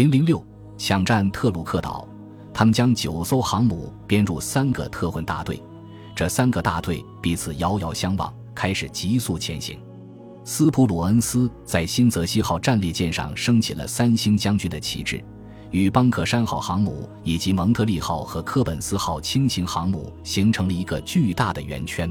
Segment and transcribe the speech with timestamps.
[0.00, 0.42] 零零六
[0.78, 2.08] 抢占特鲁克岛，
[2.54, 5.62] 他们将九艘航母编入三个特混大队，
[6.16, 9.78] 这三个大队彼此遥遥相望，开始急速前行。
[10.42, 15.22] 斯普鲁恩斯在新泽西号战列舰上升起了三星将军的旗帜，
[15.70, 22.10] 与邦克山号航母以及蒙特利号和科本斯号轻型航母形成了一个巨大的圆圈。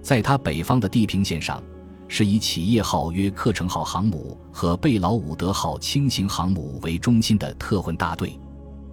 [0.00, 1.60] 在它北方的地平线上，
[2.08, 8.38] 是以企业号约克城号航母和贝劳伍德号轻型航母为中心的特混大队，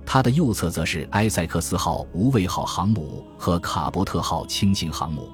[0.05, 5.29] 它的右侧则是埃塞克斯号无畏号航母和卡伯特号轻型航母。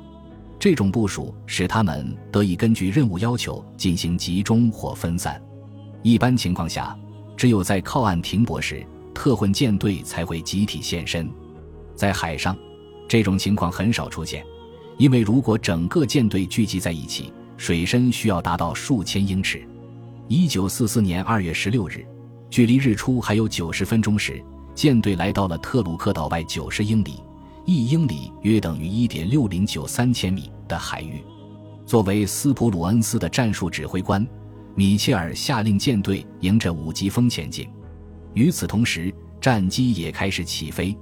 [0.59, 5.41] 这种部署使他们得以根据任务要求进行集中或分散。
[6.03, 6.98] 一般情况下，
[7.38, 11.30] 只有在靠岸停泊时，特混舰队才会集体现身。
[11.95, 12.58] 在海上，
[13.08, 14.45] 这种情况很少出现。
[14.98, 19.62] 因为如果整个舰队聚集在一起，水深需要达到数千英尺。
[20.30, 22.05] 一九四四年二月十六日，
[22.50, 24.41] 距离日出还有九十分钟时，
[24.73, 27.22] 舰队来到了特鲁克岛外九十英里
[27.67, 31.22] （一英里约等于一点六零九三千米）的海域。
[31.86, 34.26] 作为斯普鲁恩斯的战术指挥官，
[34.73, 37.67] 米切尔下令舰队迎着五级风前进。
[38.36, 40.98] 与此同时，战机也开始起飞。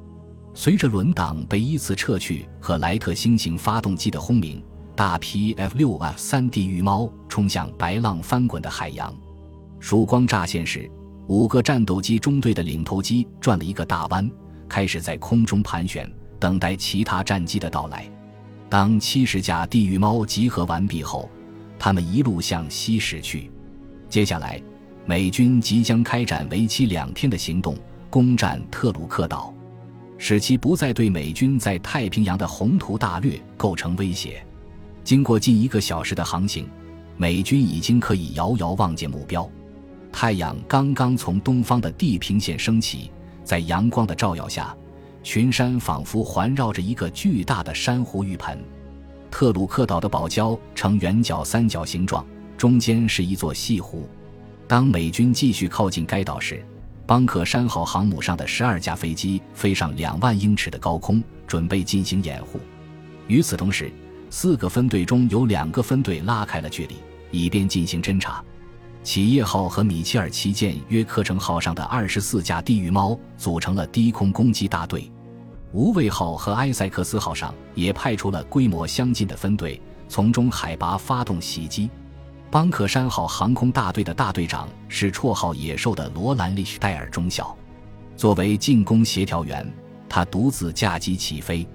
[0.55, 4.59] 随着轮挡被依次撤去和莱特星型发动机的轰鸣，
[4.97, 9.13] 大批 F 六 F 三 D 羽猫冲向白浪翻滚的海洋。
[9.79, 10.89] 曙光乍现时，
[11.27, 14.27] 五个战斗机中队的领头机转了一个大弯，
[14.67, 18.09] 开始在空中盘旋，等待其他战机的到来。
[18.69, 21.29] 当七十架地狱猫集合完毕后，
[21.77, 23.51] 他们一路向西驶去。
[24.09, 24.59] 接下来，
[25.05, 27.77] 美军即将开展为期两天的行动，
[28.09, 29.53] 攻占特鲁克岛。
[30.17, 34.43] 使其不再对美军在太平洋的宏图大略构成威胁。
[35.07, 36.67] 经过近一个小时的航行，
[37.15, 39.49] 美军已经可以遥遥望见目标。
[40.11, 43.09] 太阳刚刚从东方的地平线升起，
[43.41, 44.75] 在阳光的照耀下，
[45.23, 48.61] 群山仿佛环绕着一个巨大的珊瑚浴盆。
[49.31, 52.25] 特鲁克岛的堡礁呈圆角三角形状，
[52.57, 54.09] 中间是一座西湖。
[54.67, 56.61] 当美军继续靠近该岛时，
[57.05, 62.59] 邦克山号航母上的十二架飞机飞上两万英尺的高空，准备进行掩护。
[63.27, 63.89] 与此同时，
[64.29, 66.95] 四个分队中有两个分队拉开了距离，
[67.31, 68.43] 以便进行侦察。
[69.03, 75.09] 企业号和米切尔旗舰约克城号上的二十四架地狱猫组成了低空攻击大队。
[75.71, 81.89] 无畏号和埃塞克斯号上也派出了规模相近的分队，从中海拔发动袭击。
[82.49, 87.55] 邦克山号航空大队的大队长是绰号“野兽”的罗兰·利许戴尔中校。
[88.15, 89.69] 作为进攻协调员，
[90.09, 91.67] 他独自驾机起飞。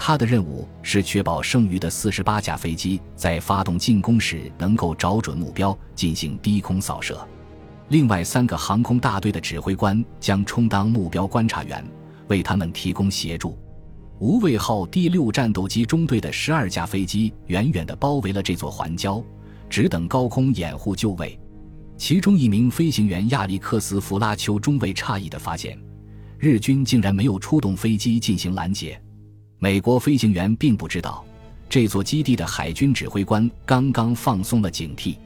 [0.00, 7.20] 他的任务是确保剩余的四十八架飞机在发动进攻时能够找准目标进行低空扫射。
[7.88, 11.84] 另外三个航空大队的指挥官将充当目标观察员，
[12.28, 13.58] 为他们提供协助。
[14.20, 19.22] 无畏号第六战斗机中队的十二架飞机远远地包围了这座环礁。
[19.68, 21.38] 只等高空掩护就位，
[21.98, 25.78] 其中一名飞行员亚历克斯·弗拉丘中尉诧异地发现，
[26.38, 28.98] 日军竟然没有出动飞机进行拦截。
[29.60, 31.24] 美国飞行员并不知道，
[31.68, 35.16] 这座基地的海军指挥官刚刚放松了警惕。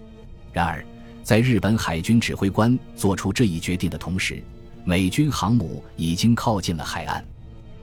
[0.54, 0.82] 然而，
[1.22, 4.42] 在日本海军指挥官做出这一决定的同时，
[4.84, 7.22] 美军航母已经靠近了海岸。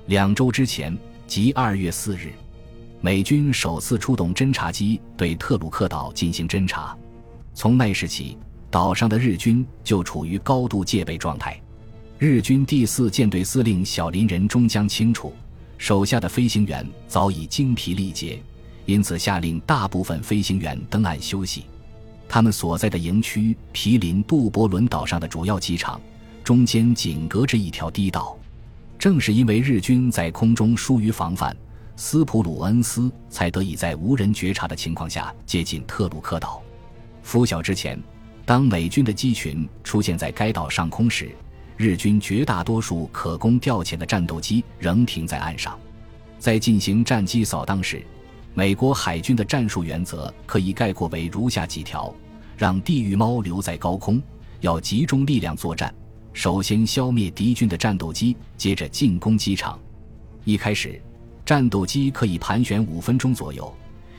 [0.08, 2.32] 两周之前，即二月四日。
[3.00, 6.98] 美军首次出动侦察机对特鲁克岛进行侦察，
[7.54, 8.38] 从那时起，
[8.72, 11.62] 岛上的日军就处于高度戒备状态。
[12.18, 15.34] 日军第四舰队司令小林仁终将清楚，
[15.80, 18.40] 手下的飞行员早已精疲力竭，
[18.86, 21.64] 因此下令大部分飞行员登岸休息。
[22.28, 26.00] 他们所在的营区毗邻杜伯伦岛上的主要机场，
[26.44, 28.38] 中间仅隔着一条堤道。
[29.00, 31.56] 正是因为日军在空中疏于防范。
[31.96, 36.62] 斯普鲁恩斯才得以在无人觉察的情况下接近特鲁克岛。
[37.24, 38.02] 拂晓之前，
[38.46, 41.34] 当美军的机群出现在该岛上空时，
[41.82, 45.80] 日军绝大多数可供调遣的战斗机仍停在岸上。
[46.38, 48.06] 在进行战机扫荡时，
[48.54, 52.14] 美国海军的战术原则可以概括为如下几条：
[52.58, 54.22] 让地狱猫留在高空，
[54.60, 55.96] 要集中力量作战，
[56.34, 59.80] 首先消灭敌军的战斗机，接着进攻机场。
[60.44, 61.02] 一开始。
[61.46, 63.74] 战斗机可以盘旋五分钟左右，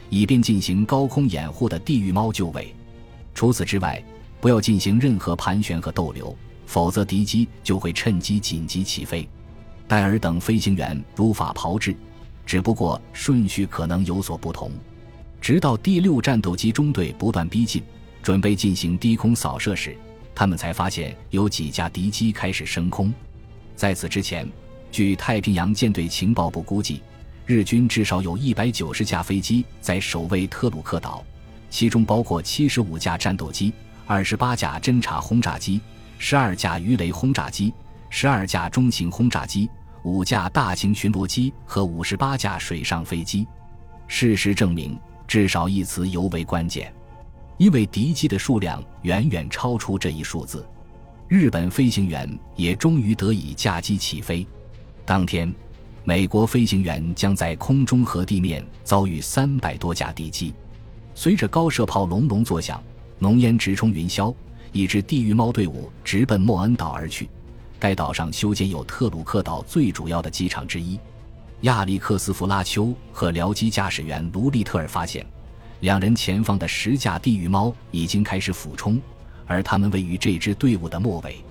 [0.08, 2.74] 以便进行高空掩护的地狱猫就位。
[3.34, 4.02] 除此之外，
[4.40, 6.34] 不要进行任何盘旋和逗留，
[6.70, 9.28] 否则敌机就会趁机紧急起飞。
[9.88, 11.96] 戴尔等飞行员如法炮制，
[12.46, 14.70] 只不过顺序可能有所不同。
[15.40, 17.82] 直到第六战斗机中队不断逼近，
[18.22, 19.96] 准备进行低空扫射时，
[20.32, 23.12] 他们才发现有几架敌机开始升空。
[23.74, 24.48] 在此之前，
[24.92, 27.02] 据太平洋舰队情报部估计，
[27.46, 31.24] 日军至少有一百九十架飞机在守卫特鲁克岛，
[31.68, 33.72] 其中包括七十五架战斗机、
[34.06, 35.80] 二十八架侦察轰炸机、
[36.22, 37.72] 十二架鱼雷轰炸机、
[38.10, 39.70] 十二架中型轰炸机、
[40.02, 43.48] 五架大型巡逻机和五十八架水上飞机。
[44.06, 46.92] 事实证明，至少一词尤为关键。
[47.56, 50.64] 因为敌机的数量远远超出这一数字，
[51.26, 54.46] 日本飞行员也终于得以驾机起飞。
[55.06, 55.50] 当天，
[56.04, 60.52] 美国飞行员将在空中和地面遭遇三百多架敌机。
[61.14, 62.80] 随着高射炮隆隆作响，
[63.18, 64.34] 浓烟直冲云霄，
[64.72, 67.28] 一支地狱猫队伍直奔莫恩岛而去。
[67.78, 70.98] 该岛上修建有特鲁克岛最主要的机场之一。
[71.62, 75.24] 亚历克斯·弗拉丘和僚机驾驶员卢利特尔发现。
[75.80, 79.00] 两人前方的十架地狱猫已经开始俯冲，
[79.46, 81.42] 而他们位于这支队伍的末尾。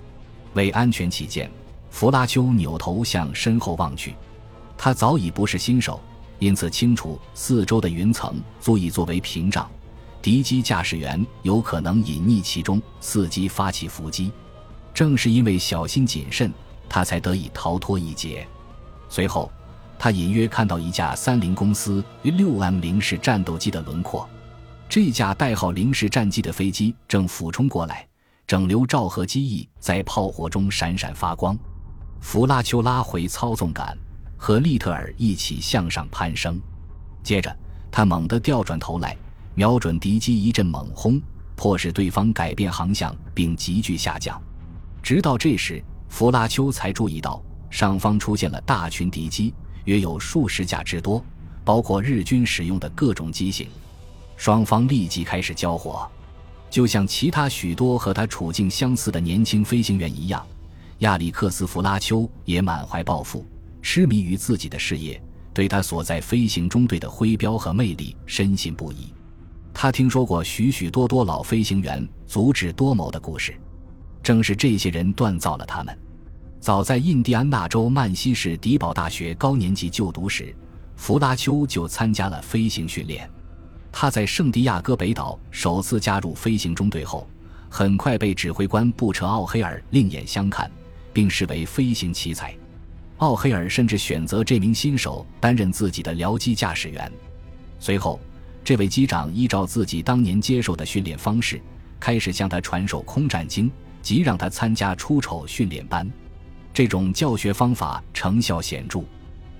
[0.54, 1.50] 为安全起见，
[1.90, 4.14] 弗拉丘扭头向身后望去。
[4.78, 6.00] 他早已不是新手，
[6.38, 9.68] 因此清楚四周的云层足以作为屏障，
[10.22, 14.32] 敌机驾驶员有可能隐匿其中，伺机发起伏击。
[14.94, 16.52] 正是因为小心谨慎，
[16.88, 18.48] 他才得以逃脱一劫。
[19.10, 19.52] 随后。
[20.02, 24.26] 他隐约看到一架三菱公司六 M 零式战斗机的轮廓，
[24.88, 28.08] 这架代号零式战机的飞机正俯冲过来，
[28.48, 31.60] 整流罩和机翼在炮火中闪闪发光。
[32.22, 33.94] 弗拉丘拉回操纵杆，
[34.38, 36.58] 和利特尔一起向上攀升。
[37.22, 37.54] 接着，
[37.92, 39.18] 他猛地调转头来，
[39.60, 41.22] 瞄准敌机一阵猛轰，
[41.58, 44.42] 迫使对方改变航向并急剧下降。
[45.04, 49.54] 直到这时，弗拉丘才注意到上方出现了大群敌机。
[49.84, 51.22] 约有数十架之多，
[51.66, 53.68] 包括日军使用的各种机型。
[54.38, 56.10] 双方立即开始交火，
[56.70, 60.48] 就像其他许多和他处境相似的年轻飞行员一样，
[61.00, 63.46] 亚历克斯·弗拉丘也满怀抱负，
[63.82, 65.22] 痴迷于自己的事业，
[65.54, 69.14] 对他所在飞行中队的徽标和魅力深信不疑。
[69.82, 73.56] 他听说过许许多多老飞行员足智多谋的故事，
[74.22, 76.00] 正是这些人锻造了他们。
[76.60, 80.54] 早在印第安纳州曼西市迪堡大学高年级就读时，
[80.98, 83.30] 弗拉丘就参加了飞行训练。
[83.90, 87.26] 他在圣地亚哥北岛首次加入飞行中队后，
[87.70, 90.70] 很快被指挥官布彻奥黑尔另眼相看，
[91.14, 92.54] 并视为飞行奇才。
[93.20, 97.10] 奥黑尔甚至选择这名新手担任自己的僚机驾驶员。
[97.80, 98.20] 随后，
[98.70, 101.60] 这位机长依照自己当年接受的训练方式，
[102.00, 103.68] 开始向他传授空战经，
[104.00, 106.08] 即让他参加出丑训练班。
[106.72, 109.02] 这种教学方法成效显著。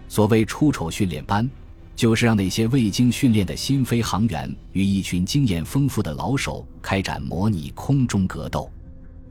[0.08, 1.50] 所谓出丑训练班，
[1.96, 8.72] 就是让那些未经训练的新飞行员与一群经验丰富的老手开展模拟空中格斗。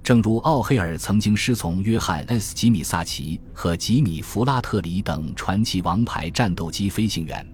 [0.03, 7.47] 正如奥黑尔曾经师从约翰 ·S· 吉米萨奇和吉米·弗拉特里等传奇王牌战斗机飞行员，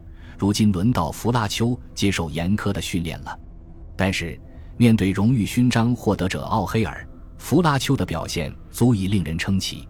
[0.44, 3.40] 如今轮到弗拉丘接受严苛的训练了。
[3.96, 4.38] 但是，
[4.76, 7.08] 面对荣誉勋章获得者奥黑尔，
[7.38, 9.88] 弗拉丘的表现足以令人称奇。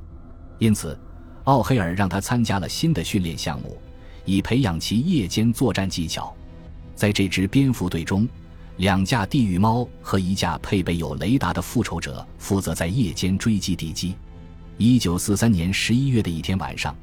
[0.60, 0.96] 因此，
[1.42, 3.76] 奥黑尔让他参加了新的训练项目，
[4.24, 6.32] 以培养其夜间作战技巧。
[6.94, 8.28] 在这支蝙蝠队中，
[8.76, 14.14] 两架地狱猫和一架配备有雷达的复仇者负责在夜间追击敌机。
[14.78, 16.94] 一九四三年十一月的一天晚上，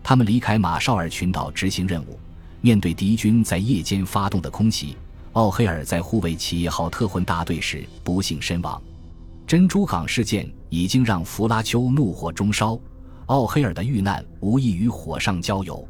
[0.00, 2.16] 他们离开马绍尔群岛执行任务。
[2.60, 4.96] 面对敌军在夜间发动的空袭，
[5.32, 8.80] 奥黑尔在护卫企业号特混大队时不幸身亡。
[9.46, 12.78] 珍珠港事件已经让弗拉丘怒火中烧。
[13.26, 15.86] 奥黑尔的遇难无异于火上浇油，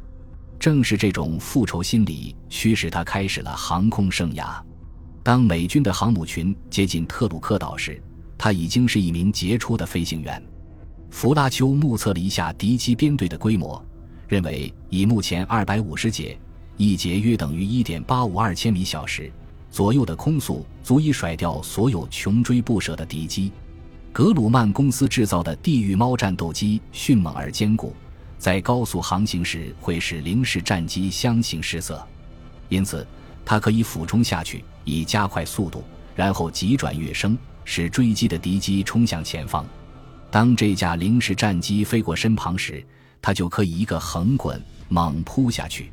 [0.59, 4.61] 正是这种复仇心理驱使他开始了航空生涯。
[5.23, 8.01] 当美军的航母群接近特鲁克岛时，
[8.37, 10.41] 他已经是一名杰出的飞行员。
[11.09, 13.83] 弗拉丘目测了一下敌机编队的规模，
[14.27, 16.37] 认为以目前二百五十节，
[16.83, 19.31] 一节约等于一点八五二千米小时
[19.69, 23.51] 左右的空速，足以甩掉所有穷追不舍的敌机。
[24.11, 27.95] 格鲁曼公司制造的地狱猫战斗机迅猛而坚固，
[28.39, 32.03] 在高速航行时会使零式战机相形失色，
[32.67, 33.05] 因此
[33.45, 35.83] 它可以俯冲下去以加快速度，
[36.15, 39.63] 然后急转跃升，使追击的敌机冲向前方。
[40.31, 42.83] 当这架零式战机飞过身旁时，
[43.21, 44.59] 它就可以一个横滚
[44.89, 45.91] 猛扑下去。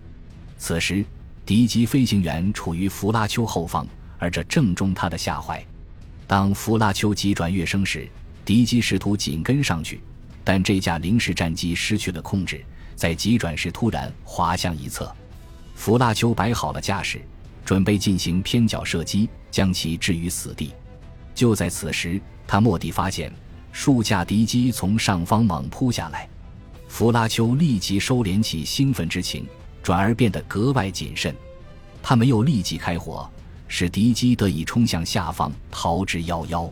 [0.59, 1.05] 此时，
[1.47, 3.87] 敌机飞行员处于弗拉丘后方，
[4.19, 5.65] 而这正中他的下怀。
[6.27, 8.07] 当弗拉丘急转跃升时，
[8.45, 10.01] 敌机试图紧跟上去，
[10.45, 12.63] 但这架零式战机失去了控制，
[12.97, 15.11] 在急转时突然滑向一侧。
[15.75, 17.21] 弗拉丘摆好了架势，
[17.65, 20.75] 准备进行偏角射击，将其置于死地。
[21.35, 23.33] 就在此时，他蓦地发现
[23.71, 26.29] 数架敌机从上方猛扑下来，
[26.89, 29.47] 弗拉丘立即收敛起兴奋之情，
[29.83, 31.35] 转而变得格外谨慎。
[32.03, 33.29] 他没有立即开火，
[33.67, 36.71] 使敌机得以冲向下方，逃之夭夭。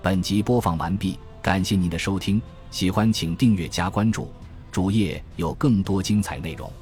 [0.00, 4.32] 本集播放完毕，感谢您的收听，喜欢请订阅加关注，
[4.70, 6.72] 主页有更多精彩内容。